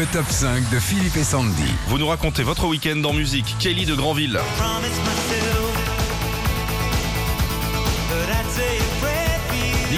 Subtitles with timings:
[0.00, 1.62] Le top 5 de Philippe et Sandy.
[1.88, 3.54] Vous nous racontez votre week-end en musique.
[3.58, 4.40] Kelly de Granville.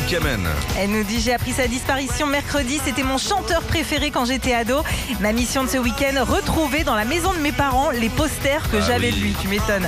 [0.09, 0.46] Kamen.
[0.79, 4.83] Elle nous dit j'ai appris sa disparition mercredi, c'était mon chanteur préféré quand j'étais ado.
[5.21, 8.79] Ma mission de ce week-end, retrouver dans la maison de mes parents les posters que
[8.79, 9.15] Ah j'avais oui.
[9.15, 9.87] de lui, tu m'étonnes.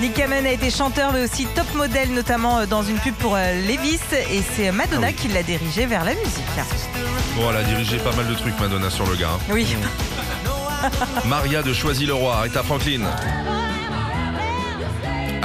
[0.00, 3.34] Nick Kamen a été chanteur mais aussi top modèle notamment euh, dans une pub pour
[3.36, 3.98] euh, Levis
[4.30, 5.14] et c'est Madonna Ah oui.
[5.14, 6.44] qui l'a dirigé vers la musique.
[7.36, 9.38] Bon, elle a dirigé pas mal de trucs, Madonna, sur le gars.
[9.50, 9.66] Oui.
[11.26, 13.00] Maria de Choisy-le-Roi, Rita Franklin.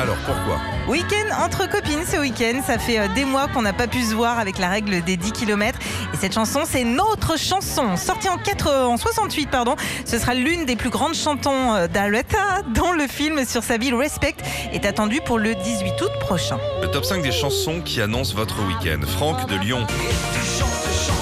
[0.02, 2.62] Alors, pourquoi Week-end entre copines ce week-end.
[2.66, 5.16] Ça fait euh, des mois qu'on n'a pas pu se voir avec la règle des
[5.16, 5.78] 10 km.
[6.12, 7.96] Et cette chanson, c'est notre chanson.
[7.98, 9.76] Sortie en, 4, euh, en 68, pardon.
[10.06, 13.94] Ce sera l'une des plus grandes chantons euh, d'Aretha, dont le film sur sa ville
[13.94, 14.38] Respect
[14.74, 16.58] est attendu pour le 18 août prochain.
[16.82, 19.06] Le top 5 des chansons qui annoncent votre week-end.
[19.06, 19.86] Franck de Lyon.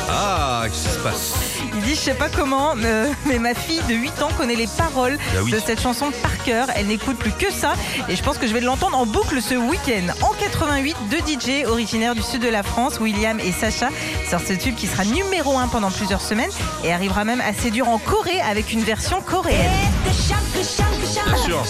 [0.09, 1.33] Ah, qu'est-ce qui se passe
[1.75, 4.67] Il dit, je sais pas comment, euh, mais ma fille de 8 ans connaît les
[4.67, 5.51] paroles Bah oui.
[5.51, 6.67] de cette chanson par cœur.
[6.75, 7.73] Elle n'écoute plus que ça.
[8.09, 10.11] Et je pense que je vais l'entendre en boucle ce week-end.
[10.21, 13.89] En 88, deux DJ originaires du sud de la France, William et Sacha,
[14.29, 16.51] sortent ce tube qui sera numéro 1 pendant plusieurs semaines
[16.83, 19.71] et arrivera même à séduire en Corée avec une version coréenne.
[20.03, 21.63] Bien sûr.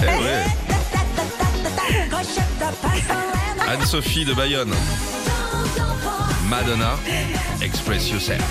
[0.00, 0.44] Eh ouais.
[3.68, 4.72] Anne-Sophie de Bayonne.
[6.60, 6.98] Madonna,
[7.62, 8.42] Express Yourself.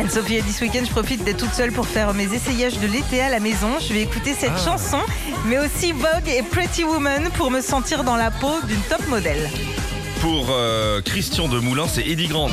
[0.00, 2.88] Anne-Sophie a dit ce week-end, je profite d'être toute seule pour faire mes essayages de
[2.88, 3.78] l'été à la maison.
[3.80, 4.64] Je vais écouter cette Ah.
[4.64, 4.98] chanson,
[5.46, 9.48] mais aussi Vogue et Pretty Woman pour me sentir dans la peau d'une top modèle.
[10.20, 12.48] Pour euh, Christian de Moulin, c'est Eddie Grant.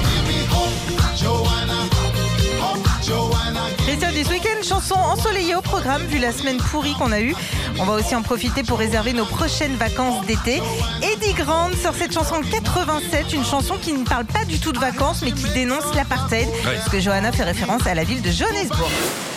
[3.88, 7.36] Christian dit ce week-end, chanson ensoleillée au programme vu la semaine pourrie qu'on a eue.
[7.80, 10.61] On va aussi en profiter pour réserver nos prochaines vacances d'été.
[11.02, 14.72] Eddie Grant sort cette chanson en 87, une chanson qui ne parle pas du tout
[14.72, 18.31] de vacances mais qui dénonce l'apartheid, parce que Johanna fait référence à la ville de
[18.31, 18.89] Johannesburg.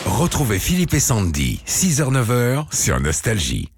[0.07, 3.71] Retrouvez Philippe et Sandy, 6h-9h sur Nostalgie.